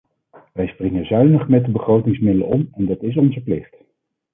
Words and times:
Wij 0.53 0.67
springen 0.67 1.05
zuinig 1.05 1.47
met 1.47 1.65
de 1.65 1.71
begrotingsmiddelen 1.71 2.47
om 2.47 2.69
en 2.73 2.85
dat 2.85 3.01
is 3.03 3.17
onze 3.17 3.41
plicht. 3.41 3.75